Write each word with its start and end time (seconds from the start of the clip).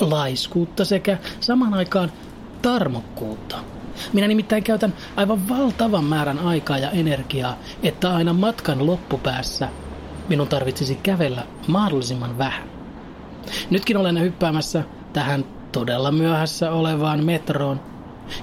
laiskuutta 0.00 0.84
sekä 0.84 1.18
samaan 1.40 1.74
aikaan 1.74 2.12
tarmokkuutta. 2.62 3.56
Minä 4.12 4.28
nimittäin 4.28 4.62
käytän 4.62 4.94
aivan 5.16 5.48
valtavan 5.48 6.04
määrän 6.04 6.38
aikaa 6.38 6.78
ja 6.78 6.90
energiaa, 6.90 7.58
että 7.82 8.14
aina 8.14 8.32
matkan 8.32 8.86
loppupäässä 8.86 9.68
minun 10.28 10.48
tarvitsisi 10.48 10.94
kävellä 11.02 11.46
mahdollisimman 11.66 12.38
vähän. 12.38 12.68
Nytkin 13.70 13.96
olen 13.96 14.20
hyppäämässä 14.20 14.84
tähän 15.12 15.44
todella 15.72 16.12
myöhässä 16.12 16.72
olevaan 16.72 17.24
metroon 17.24 17.80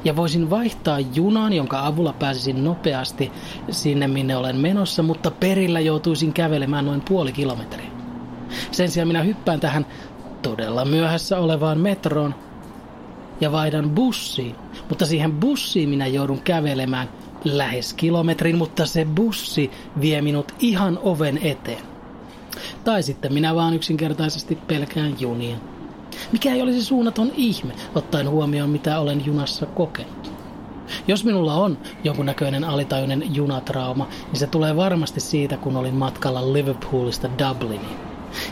ja 0.04 0.16
voisin 0.16 0.50
vaihtaa 0.50 1.00
junaan, 1.00 1.54
jonka 1.54 1.86
avulla 1.86 2.14
pääsisin 2.14 2.64
nopeasti 2.64 3.32
sinne, 3.72 4.08
minne 4.08 4.38
olen 4.38 4.58
menossa, 4.58 5.04
mutta 5.04 5.32
perillä 5.32 5.80
joutuisin 5.80 6.34
kävelemään 6.34 6.86
noin 6.86 7.02
puoli 7.02 7.32
kilometriä. 7.32 7.88
Sen 8.72 8.92
sijaan 8.92 9.08
minä 9.08 9.22
hyppään 9.22 9.60
tähän 9.60 9.86
todella 10.50 10.86
myöhässä 10.86 11.40
olevaan 11.40 11.80
metroon 11.80 12.36
ja 13.42 13.52
vaihdan 13.52 13.90
bussiin, 13.90 14.56
mutta 14.90 15.06
siihen 15.06 15.32
bussiin 15.32 15.90
minä 15.90 16.08
joudun 16.08 16.42
kävelemään 16.42 17.10
lähes 17.44 17.94
kilometrin, 17.94 18.58
mutta 18.58 18.86
se 18.86 19.06
bussi 19.06 19.72
vie 20.02 20.22
minut 20.22 20.52
ihan 20.60 21.00
oven 21.04 21.40
eteen. 21.44 21.82
Tai 22.84 23.04
sitten 23.04 23.34
minä 23.34 23.56
vaan 23.56 23.74
yksinkertaisesti 23.74 24.56
pelkään 24.56 25.16
junia. 25.20 25.58
Mikä 26.32 26.54
ei 26.54 26.62
olisi 26.62 26.86
suunnaton 26.86 27.32
ihme, 27.36 27.74
ottaen 27.96 28.30
huomioon 28.30 28.70
mitä 28.70 29.00
olen 29.00 29.26
junassa 29.26 29.66
kokenut. 29.66 30.32
Jos 31.08 31.26
minulla 31.26 31.54
on 31.54 31.78
jonkunnäköinen 32.04 32.64
alitajuinen 32.64 33.36
junatrauma, 33.36 34.08
niin 34.28 34.40
se 34.40 34.48
tulee 34.48 34.76
varmasti 34.76 35.20
siitä, 35.20 35.58
kun 35.58 35.78
olin 35.78 35.96
matkalla 35.96 36.54
Liverpoolista 36.54 37.30
Dubliniin. 37.40 38.07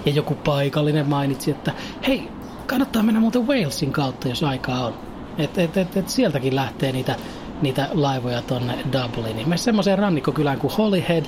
Ja 0.06 0.11
joku 0.11 0.36
paikallinen 0.36 1.09
mainitsi, 1.09 1.52
että 1.52 1.72
hei, 2.08 2.30
kannattaa 2.67 3.03
mennä 3.03 3.20
muuten 3.20 3.48
Walesin 3.48 3.92
kautta, 3.92 4.28
jos 4.28 4.44
aikaa 4.44 4.86
on. 4.86 4.94
Et, 5.38 5.58
et, 5.58 5.78
et, 5.78 5.97
et 5.97 6.09
sieltäkin 6.09 6.56
lähtee 6.56 6.92
niitä, 6.92 7.16
niitä 7.62 7.89
laivoja 7.94 8.42
tonne 8.42 8.78
Dubliniin. 8.94 9.50
Me 9.50 9.58
semmoiseen 9.58 10.00
rannikkokylään 10.00 10.59
kuin 10.59 10.73
Holyhead. 10.78 11.25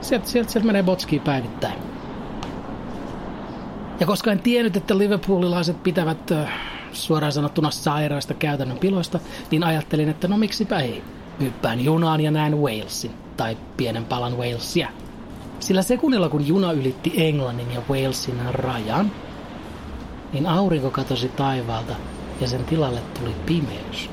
Sieltä, 0.00 0.28
sieltä, 0.28 0.52
sieltä 0.52 0.66
menee 0.66 0.82
botskiin 0.82 1.22
päivittäin. 1.22 1.78
Ja 4.00 4.06
koska 4.06 4.32
en 4.32 4.40
tiennyt, 4.40 4.76
että 4.76 4.98
liverpoolilaiset 4.98 5.82
pitävät 5.82 6.32
suoraan 6.92 7.32
sanottuna 7.32 7.70
sairaista 7.70 8.34
käytännön 8.34 8.78
piloista, 8.78 9.20
niin 9.50 9.64
ajattelin, 9.64 10.08
että 10.08 10.28
no 10.28 10.38
miksipä 10.38 10.78
ei. 10.78 11.02
Hyppään 11.40 11.80
junaan 11.80 12.20
ja 12.20 12.30
näen 12.30 12.58
Walesin, 12.58 13.10
tai 13.36 13.56
pienen 13.76 14.04
palan 14.04 14.38
Walesia. 14.38 14.88
Sillä 15.60 15.82
sekunnilla 15.82 16.28
kun 16.28 16.46
juna 16.46 16.72
ylitti 16.72 17.12
Englannin 17.16 17.72
ja 17.72 17.80
Walesin 17.90 18.40
rajan, 18.52 19.12
niin 20.32 20.46
aurinko 20.46 20.90
katosi 20.90 21.28
taivaalta 21.28 21.94
ja 22.40 22.48
sen 22.48 22.64
tilalle 22.64 23.00
tuli 23.18 23.34
pimeys. 23.46 24.10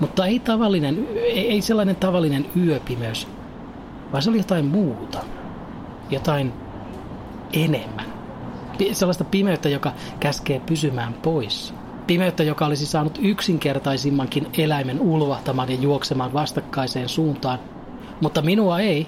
Mutta 0.00 0.26
ei 0.26 0.38
tavallinen, 0.38 1.08
ei 1.24 1.60
sellainen 1.60 1.96
tavallinen 1.96 2.46
yöpimeys, 2.56 3.28
vaan 4.12 4.22
se 4.22 4.30
oli 4.30 4.38
jotain 4.38 4.64
muuta. 4.64 5.18
Jotain 6.10 6.52
enemmän. 7.52 8.06
Sellaista 8.92 9.24
pimeyttä, 9.24 9.68
joka 9.68 9.92
käskee 10.20 10.60
pysymään 10.60 11.12
pois. 11.14 11.74
Pimeyttä, 12.06 12.42
joka 12.42 12.66
olisi 12.66 12.86
saanut 12.86 13.18
yksinkertaisimmankin 13.22 14.46
eläimen 14.58 15.00
ulvahtamaan 15.00 15.70
ja 15.70 15.76
juoksemaan 15.80 16.32
vastakkaiseen 16.32 17.08
suuntaan. 17.08 17.58
Mutta 18.20 18.42
minua 18.42 18.80
ei, 18.80 19.06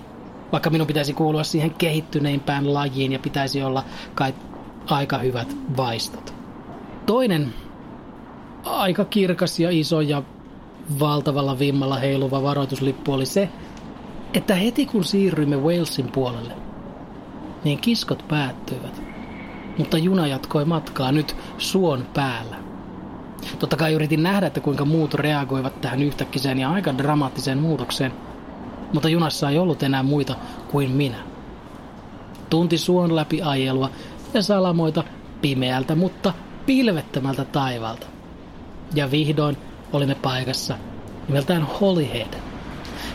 vaikka 0.52 0.70
minun 0.70 0.86
pitäisi 0.86 1.12
kuulua 1.12 1.44
siihen 1.44 1.70
kehittyneimpään 1.70 2.74
lajiin 2.74 3.12
ja 3.12 3.18
pitäisi 3.18 3.62
olla 3.62 3.84
kai 4.14 4.34
aika 4.86 5.18
hyvät 5.18 5.56
vaistot. 5.76 6.34
Toinen 7.06 7.54
aika 8.64 9.04
kirkas 9.04 9.60
ja 9.60 9.70
iso 9.70 10.00
ja 10.00 10.22
valtavalla 11.00 11.58
vimmalla 11.58 11.96
heiluva 11.96 12.42
varoituslippu 12.42 13.12
oli 13.12 13.26
se, 13.26 13.48
että 14.34 14.54
heti 14.54 14.86
kun 14.86 15.04
siirryimme 15.04 15.56
Walesin 15.56 16.12
puolelle, 16.12 16.54
niin 17.64 17.78
kiskot 17.78 18.24
päättyivät. 18.28 19.02
Mutta 19.78 19.98
juna 19.98 20.26
jatkoi 20.26 20.64
matkaa 20.64 21.12
nyt 21.12 21.36
suon 21.58 22.06
päällä. 22.14 22.56
Totta 23.58 23.76
kai 23.76 23.92
yritin 23.92 24.22
nähdä, 24.22 24.46
että 24.46 24.60
kuinka 24.60 24.84
muut 24.84 25.14
reagoivat 25.14 25.80
tähän 25.80 26.02
yhtäkkiseen 26.02 26.58
ja 26.58 26.70
aika 26.70 26.98
dramaattiseen 26.98 27.58
muutokseen, 27.58 28.12
mutta 28.92 29.08
junassa 29.08 29.50
ei 29.50 29.58
ollut 29.58 29.82
enää 29.82 30.02
muita 30.02 30.34
kuin 30.70 30.90
minä. 30.90 31.18
Tunti 32.50 32.78
suon 32.78 33.16
läpi 33.16 33.42
ajelua 33.42 33.90
ja 34.34 34.42
salamoita 34.42 35.04
pimeältä, 35.40 35.94
mutta 35.94 36.32
pilvettömältä 36.66 37.44
taivalta. 37.44 38.06
Ja 38.94 39.10
vihdoin 39.10 39.56
olimme 39.92 40.14
paikassa 40.14 40.78
nimeltään 41.28 41.62
Holyhead. 41.62 42.34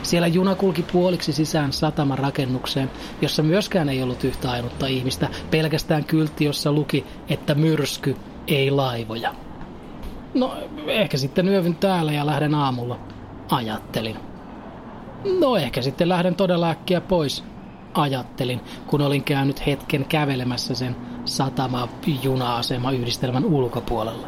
Siellä 0.03 0.27
juna 0.27 0.55
kulki 0.55 0.83
puoliksi 0.83 1.33
sisään 1.33 1.73
sataman 1.73 2.17
rakennukseen, 2.17 2.91
jossa 3.21 3.43
myöskään 3.43 3.89
ei 3.89 4.03
ollut 4.03 4.23
yhtä 4.23 4.51
ainutta 4.51 4.87
ihmistä, 4.87 5.29
pelkästään 5.51 6.05
kyltti, 6.05 6.45
jossa 6.45 6.71
luki, 6.71 7.05
että 7.29 7.55
myrsky, 7.55 8.15
ei 8.47 8.71
laivoja. 8.71 9.35
No, 10.33 10.57
ehkä 10.87 11.17
sitten 11.17 11.47
yövyn 11.47 11.75
täällä 11.75 12.11
ja 12.11 12.25
lähden 12.25 12.55
aamulla, 12.55 12.99
ajattelin. 13.49 14.32
No 15.39 15.57
ehkä 15.57 15.81
sitten 15.81 16.09
lähden 16.09 16.35
todella 16.35 16.69
äkkiä 16.69 17.01
pois, 17.01 17.43
ajattelin, 17.93 18.61
kun 18.87 19.01
olin 19.01 19.23
käynyt 19.23 19.65
hetken 19.65 20.05
kävelemässä 20.05 20.75
sen 20.75 20.95
satama-juna-asema 21.25 22.91
yhdistelmän 22.91 23.45
ulkopuolella. 23.45 24.27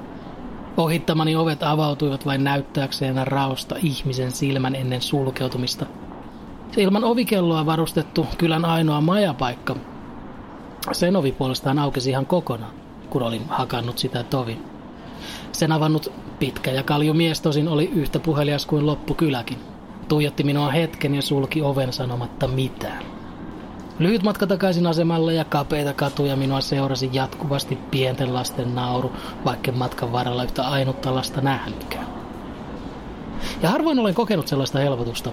Ohittamani 0.78 1.35
ovet 1.35 1.63
avautuivat 1.63 2.25
vain 2.25 2.44
näyttääkseen 2.44 3.28
raosta 3.28 3.75
ihmisen 3.83 4.31
silmän 4.31 4.75
ennen 4.75 5.01
sulkeutumista. 5.01 5.85
Se 6.72 6.81
ilman 6.81 7.03
ovikelloa 7.03 7.66
varustettu 7.66 8.27
kylän 8.38 8.66
ainoa 8.66 9.01
majapaikka. 9.01 9.75
Sen 10.91 11.16
ovi 11.16 11.31
puolestaan 11.31 11.79
aukesi 11.79 12.09
ihan 12.09 12.25
kokonaan, 12.25 12.73
kun 13.09 13.23
olin 13.23 13.45
hakannut 13.50 13.97
sitä 13.97 14.23
tovin. 14.23 14.63
Sen 15.51 15.72
avannut 15.72 16.12
pitkä 16.39 16.72
ja 16.72 16.83
kalju 16.83 17.13
mies 17.13 17.41
tosin 17.41 17.67
oli 17.67 17.89
yhtä 17.95 18.19
puhelias 18.19 18.66
kuin 18.66 18.85
loppukyläkin. 18.85 19.75
Tuijotti 20.08 20.44
minua 20.44 20.72
hetken 20.72 21.16
ja 21.16 21.22
sulki 21.22 21.62
oven 21.62 21.94
sanomatta 21.94 22.48
mitään. 22.48 23.04
Lyhyt 24.00 24.24
matka 24.24 24.48
takaisin 24.48 24.88
asemalle 24.88 25.34
ja 25.34 25.46
kapeita 25.46 25.94
katuja 25.94 26.36
minua 26.36 26.62
seurasi 26.62 27.10
jatkuvasti 27.14 27.76
pienten 27.92 28.34
lasten 28.34 28.76
nauru, 28.76 29.12
vaikka 29.46 29.72
matkan 29.72 30.12
varrella 30.12 30.44
yhtä 30.44 30.68
ainutta 30.68 31.16
lasta 31.16 31.42
nähnytkään. 31.42 32.08
Ja 33.62 33.70
harvoin 33.70 34.00
olen 34.00 34.14
kokenut 34.14 34.48
sellaista 34.48 34.80
helpotusta, 34.80 35.32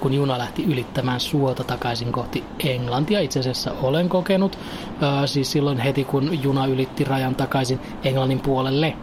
kun 0.00 0.14
juna 0.14 0.38
lähti 0.38 0.64
ylittämään 0.64 1.20
suota 1.20 1.64
takaisin 1.64 2.12
kohti 2.12 2.44
Englantia. 2.64 3.20
Itse 3.20 3.40
asiassa 3.40 3.72
olen 3.82 4.08
kokenut, 4.08 4.58
ää, 5.00 5.26
siis 5.26 5.52
silloin 5.52 5.78
heti 5.78 6.04
kun 6.04 6.42
juna 6.42 6.66
ylitti 6.66 7.04
rajan 7.04 7.34
takaisin 7.34 7.80
Englannin 8.04 8.40
puolelle. 8.40 8.96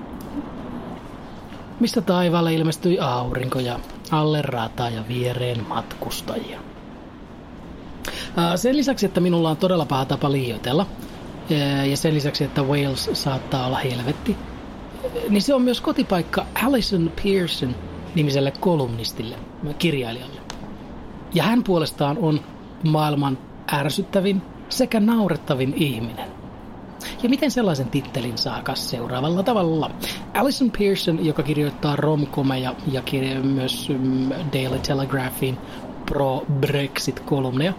Mistä 1.80 2.02
taivaalle 2.02 2.54
ilmestyi 2.54 3.00
aurinko 3.00 3.60
ja 3.60 3.80
alle 4.12 4.42
rata 4.42 4.90
ja 4.90 5.04
viereen 5.08 5.68
matkustajia. 5.68 6.60
Sen 8.56 8.78
lisäksi, 8.78 9.06
että 9.06 9.20
minulla 9.20 9.50
on 9.50 9.58
todella 9.58 9.86
paha 9.86 10.06
tapa 10.06 10.32
liioitella, 10.32 10.86
ja 11.90 11.98
sen 11.98 12.14
lisäksi, 12.14 12.44
että 12.44 12.62
Wales 12.62 13.10
saattaa 13.14 13.68
olla 13.68 13.78
helvetti, 13.78 14.38
niin 15.30 15.42
se 15.42 15.54
on 15.54 15.62
myös 15.62 15.82
kotipaikka 15.82 16.46
Alison 16.66 17.12
Pearson 17.24 17.76
nimiselle 18.16 18.52
kolumnistille, 18.52 19.36
kirjailijalle. 19.80 20.42
Ja 21.34 21.44
hän 21.44 21.64
puolestaan 21.64 22.18
on 22.18 22.40
maailman 22.84 23.38
ärsyttävin 23.74 24.42
sekä 24.70 25.00
naurettavin 25.00 25.74
ihminen. 25.74 26.41
Ja 27.24 27.30
miten 27.30 27.52
sellaisen 27.52 27.90
tittelin 27.90 28.38
saakas 28.38 28.90
seuraavalla 28.90 29.44
tavalla? 29.44 29.92
Alison 30.34 30.72
Pearson, 30.72 31.26
joka 31.26 31.44
kirjoittaa 31.44 31.96
romkomeja 31.96 32.76
ja 32.92 33.02
kirjo- 33.02 33.44
myös 33.44 33.90
mm, 33.90 34.30
Daily 34.54 34.80
Telegraphin 34.80 35.58
pro-Brexit-kolumneja, 36.06 37.74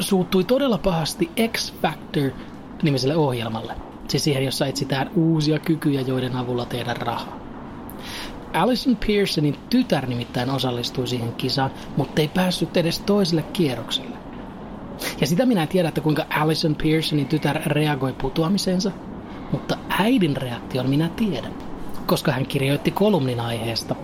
suuttui 0.00 0.44
todella 0.44 0.78
pahasti 0.78 1.30
X 1.52 1.74
Factor 1.82 2.30
nimiselle 2.82 3.16
ohjelmalle, 3.16 3.74
Siis 4.08 4.24
siihen, 4.24 4.44
jossa 4.44 4.66
etsitään 4.66 5.10
uusia 5.16 5.58
kykyjä, 5.58 6.00
joiden 6.00 6.36
avulla 6.36 6.64
tehdä 6.64 6.94
rahaa. 6.94 7.38
Alison 8.52 8.96
Pearsonin 9.06 9.56
tytär 9.70 10.06
nimittäin 10.06 10.50
osallistui 10.50 11.06
siihen 11.06 11.32
kisaan, 11.34 11.70
mutta 11.96 12.20
ei 12.20 12.28
päässyt 12.28 12.76
edes 12.76 13.00
toiselle 13.00 13.42
kierrokselle. 13.42 14.17
Ja 15.20 15.26
sitä 15.26 15.46
minä 15.46 15.62
en 15.62 15.68
tiedä, 15.68 15.88
että 15.88 16.00
kuinka 16.00 16.26
Alison 16.30 16.76
Pearsonin 16.82 17.26
tytär 17.26 17.62
reagoi 17.66 18.12
putoamiseensa, 18.12 18.90
mutta 19.52 19.76
äidin 19.88 20.36
reaktion 20.36 20.90
minä 20.90 21.08
tiedän, 21.16 21.54
koska 22.06 22.32
hän 22.32 22.46
kirjoitti 22.46 22.90
kolumnin 22.90 23.40
aiheesta. 23.40 23.94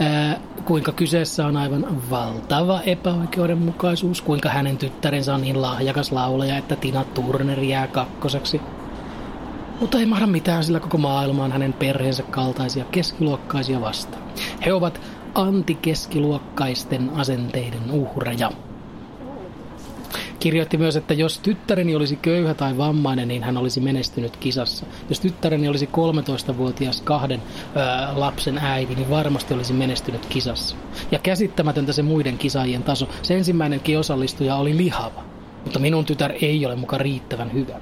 Ää, 0.00 0.40
kuinka 0.64 0.92
kyseessä 0.92 1.46
on 1.46 1.56
aivan 1.56 2.10
valtava 2.10 2.80
epäoikeudenmukaisuus, 2.80 4.22
kuinka 4.22 4.48
hänen 4.48 4.78
tyttärensä 4.78 5.34
on 5.34 5.40
niin 5.40 5.62
lahjakas 5.62 6.12
laulaja, 6.12 6.58
että 6.58 6.76
Tina 6.76 7.04
Turner 7.04 7.60
jää 7.60 7.86
kakkoseksi– 7.86 8.60
mutta 9.80 9.98
ei 9.98 10.06
mahda 10.06 10.26
mitään, 10.26 10.64
sillä 10.64 10.80
koko 10.80 10.98
maailma 10.98 11.44
on 11.44 11.52
hänen 11.52 11.72
perheensä 11.72 12.22
kaltaisia 12.22 12.84
keskiluokkaisia 12.84 13.80
vastaan. 13.80 14.22
He 14.66 14.72
ovat 14.72 15.00
antikeskiluokkaisten 15.34 17.10
asenteiden 17.14 17.90
uhreja. 17.90 18.50
Kirjoitti 20.40 20.76
myös, 20.76 20.96
että 20.96 21.14
jos 21.14 21.38
tyttäreni 21.38 21.96
olisi 21.96 22.16
köyhä 22.16 22.54
tai 22.54 22.76
vammainen, 22.76 23.28
niin 23.28 23.42
hän 23.42 23.56
olisi 23.56 23.80
menestynyt 23.80 24.36
kisassa. 24.36 24.86
Jos 25.08 25.20
tyttäreni 25.20 25.68
olisi 25.68 25.86
13-vuotias 25.86 27.02
kahden 27.02 27.42
ää, 27.74 28.12
lapsen 28.20 28.58
äiti, 28.58 28.94
niin 28.94 29.10
varmasti 29.10 29.54
olisi 29.54 29.72
menestynyt 29.72 30.26
kisassa. 30.26 30.76
Ja 31.10 31.18
käsittämätöntä 31.18 31.92
se 31.92 32.02
muiden 32.02 32.38
kisaajien 32.38 32.82
taso. 32.82 33.08
Se 33.22 33.34
ensimmäinenkin 33.34 33.98
osallistuja 33.98 34.56
oli 34.56 34.76
lihava, 34.76 35.24
mutta 35.64 35.78
minun 35.78 36.04
tytär 36.04 36.32
ei 36.42 36.66
ole 36.66 36.76
muka 36.76 36.98
riittävän 36.98 37.52
hyvä. 37.52 37.80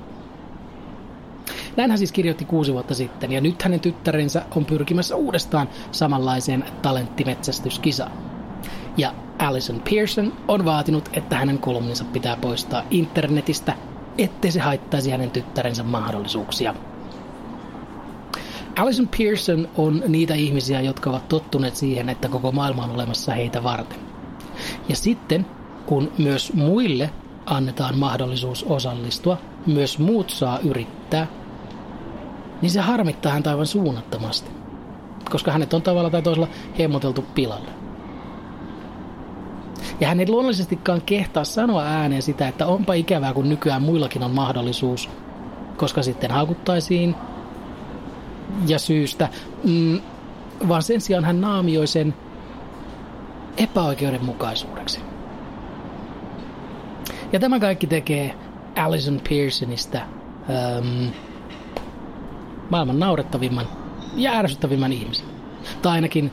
Näin 1.77 1.91
hän 1.91 1.99
siis 1.99 2.13
kirjoitti 2.13 2.45
kuusi 2.45 2.73
vuotta 2.73 2.95
sitten, 2.95 3.33
ja 3.33 3.41
nyt 3.41 3.63
hänen 3.63 3.81
tyttärensä 3.81 4.43
on 4.57 4.65
pyrkimässä 4.65 5.17
uudestaan 5.17 5.69
samanlaiseen 5.93 6.65
talenttimetsästyskisaan. 6.83 8.26
Ja 8.97 9.15
Alison 9.39 9.83
Pearson 9.91 10.33
on 10.49 10.65
vaatinut, 10.65 11.09
että 11.13 11.37
hänen 11.37 11.59
kolumninsa 11.59 12.05
pitää 12.05 12.37
poistaa 12.37 12.83
internetistä, 12.91 13.75
ettei 14.19 14.53
se 14.53 14.61
haittaisi 14.61 15.11
hänen 15.11 15.31
tyttärensä 15.31 15.83
mahdollisuuksia. 15.83 16.75
Alison 18.79 19.09
Pearson 19.19 19.69
on 19.77 20.03
niitä 20.09 20.35
ihmisiä, 20.35 20.81
jotka 20.81 21.11
ovat 21.11 21.29
tottuneet 21.29 21.77
siihen, 21.77 22.09
että 22.09 22.29
koko 22.29 22.53
maailma 22.53 22.85
on 22.85 22.91
olemassa 22.91 23.35
heitä 23.35 23.63
varten. 23.63 23.99
Ja 24.89 24.97
sitten, 24.97 25.47
kun 25.87 26.13
myös 26.19 26.53
muille 26.53 27.11
annetaan 27.47 27.99
mahdollisuus 27.99 28.65
osallistua, 28.65 29.39
myös 29.67 29.99
muut 29.99 30.31
saa 30.31 30.59
yrittää 30.59 31.27
niin 32.63 32.71
se 32.71 32.81
harmittaa 32.81 33.33
häntä 33.33 33.51
aivan 33.51 33.67
suunnattomasti. 33.67 34.51
Koska 35.31 35.53
hänet 35.53 35.75
on 35.75 35.83
tavalla 35.83 36.11
tai 36.11 36.23
toisella 36.23 36.49
hemmoteltu 36.79 37.25
pilalle. 37.35 37.86
Ja 40.01 40.09
hän 40.09 40.21
ei 40.21 40.29
luonnollisestikaan 40.29 41.03
kehtaa 41.03 41.45
sanoa 41.45 41.85
ääneen 41.85 42.23
sitä, 42.23 42.49
että 42.49 42.67
onpa 42.67 42.95
ikävää, 42.95 43.35
kun 43.35 43.49
nykyään 43.49 43.83
muillakin 43.83 44.23
on 44.23 44.31
mahdollisuus, 44.31 45.11
koska 45.77 46.03
sitten 46.03 46.31
haukuttaisiin 46.31 47.15
ja 48.67 48.79
syystä, 48.79 49.29
mm, 49.65 50.01
vaan 50.69 50.83
sen 50.83 51.01
sijaan 51.01 51.25
hän 51.25 51.41
naamioi 51.41 51.87
sen 51.87 52.15
epäoikeudenmukaisuudeksi. 53.57 55.01
Ja 57.33 57.41
tämä 57.41 57.61
kaikki 57.61 57.87
tekee 57.87 58.35
Alison 58.77 59.21
Pearsonista 59.29 59.99
ähm, 59.99 61.07
maailman 62.71 62.99
naurettavimman 62.99 63.67
ja 64.15 64.33
ärsyttävimmän 64.33 64.93
ihmisen. 64.93 65.27
Tai 65.83 65.93
ainakin 65.93 66.33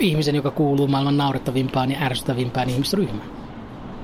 ihmisen, 0.00 0.34
joka 0.34 0.50
kuuluu 0.50 0.88
maailman 0.88 1.16
naurettavimpaan 1.16 1.90
ja 1.90 2.02
ärsyttävimpään 2.02 2.70
ihmisryhmään. 2.70 3.30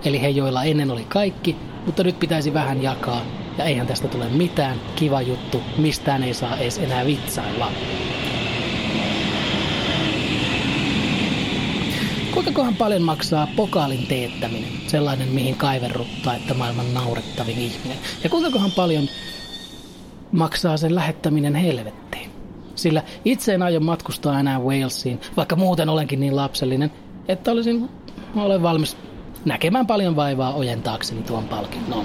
Eli 0.05 0.23
he, 0.23 0.29
joilla 0.29 0.64
ennen 0.64 0.91
oli 0.91 1.05
kaikki, 1.05 1.56
mutta 1.87 2.05
nyt 2.05 2.19
pitäisi 2.19 2.55
vähän 2.55 2.82
jakaa, 2.82 3.20
ja 3.58 3.64
eihän 3.64 3.87
tästä 3.87 4.08
tule 4.08 4.29
mitään, 4.29 4.81
kiva 4.96 5.23
juttu, 5.23 5.62
mistään 5.79 6.23
ei 6.23 6.35
saa 6.35 6.56
edes 6.56 6.79
enää 6.79 7.06
vitsailla. 7.06 7.73
Kuinka 12.35 12.52
kohan 12.52 12.76
paljon 12.76 13.02
maksaa 13.02 13.49
pokaalin 13.56 14.06
teettäminen, 14.06 14.70
sellainen 14.87 15.29
mihin 15.29 15.55
kaiverruttaa, 15.55 16.35
että 16.35 16.55
maailman 16.55 16.94
naurettavin 16.94 17.58
ihminen? 17.58 17.99
Ja 18.25 18.31
kuinka 18.31 18.50
kohan 18.50 18.73
paljon 18.73 19.08
maksaa 20.32 20.76
sen 20.76 20.94
lähettäminen 20.94 21.55
helvettiin. 21.55 22.34
Sillä 22.75 23.03
itse 23.25 23.55
en 23.55 23.62
aio 23.62 23.81
matkustaa 23.81 24.41
enää 24.41 24.59
Walesiin, 24.61 25.21
vaikka 25.37 25.56
muuten 25.56 25.88
olenkin 25.88 26.21
niin 26.21 26.37
lapsellinen, 26.37 26.93
että 27.29 27.50
olisin, 27.50 27.91
olen 28.37 28.62
valmis 28.62 28.97
näkemään 29.44 29.87
paljon 29.87 30.17
vaivaa 30.17 30.55
ojentaakseni 30.55 31.23
tuon 31.23 31.44
palkinnon. 31.44 32.05